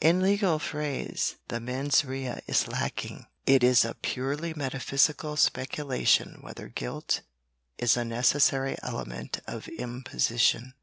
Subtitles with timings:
[0.00, 3.26] In legal phrase the mens rea is lacking.
[3.44, 7.22] It is a purely metaphysical speculation whether guilt
[7.76, 10.74] is a necessary element of imposition.